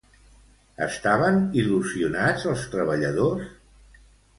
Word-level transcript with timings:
Estaven 0.85 1.39
il·lusionats 1.65 2.51
els 2.55 2.67
treballadors? 2.77 3.59